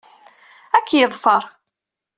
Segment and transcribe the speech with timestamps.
[0.77, 1.43] Ad k-yeḍfer.